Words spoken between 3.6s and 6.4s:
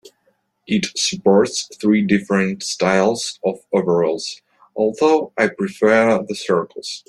overlays, although I prefer the